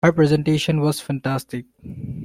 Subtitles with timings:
[0.03, 1.65] Her presentation was fantastic!